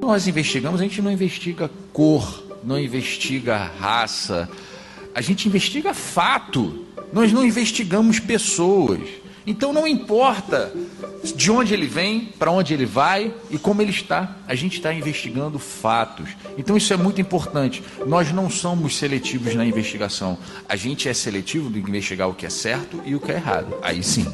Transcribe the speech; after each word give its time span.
Nós 0.00 0.26
investigamos, 0.26 0.80
a 0.80 0.84
gente 0.84 1.02
não 1.02 1.12
investiga 1.12 1.70
cor, 1.92 2.42
não 2.64 2.78
investiga 2.78 3.70
raça, 3.78 4.48
a 5.14 5.20
gente 5.20 5.46
investiga 5.46 5.92
fato. 5.92 6.86
Nós 7.12 7.32
não 7.32 7.44
investigamos 7.44 8.18
pessoas. 8.18 9.00
Então 9.46 9.72
não 9.72 9.86
importa 9.86 10.72
de 11.34 11.50
onde 11.50 11.74
ele 11.74 11.86
vem, 11.86 12.32
para 12.38 12.50
onde 12.50 12.72
ele 12.72 12.86
vai 12.86 13.34
e 13.50 13.58
como 13.58 13.82
ele 13.82 13.90
está. 13.90 14.36
A 14.46 14.54
gente 14.54 14.76
está 14.76 14.92
investigando 14.92 15.58
fatos. 15.58 16.30
Então 16.56 16.76
isso 16.76 16.92
é 16.92 16.96
muito 16.96 17.20
importante. 17.20 17.82
Nós 18.06 18.32
não 18.32 18.48
somos 18.48 18.96
seletivos 18.96 19.54
na 19.54 19.64
investigação. 19.64 20.38
A 20.68 20.76
gente 20.76 21.08
é 21.08 21.14
seletivo 21.14 21.70
de 21.70 21.78
investigar 21.78 22.28
o 22.28 22.34
que 22.34 22.46
é 22.46 22.50
certo 22.50 23.02
e 23.04 23.14
o 23.14 23.20
que 23.20 23.32
é 23.32 23.36
errado. 23.36 23.76
Aí 23.82 24.02
sim. 24.02 24.26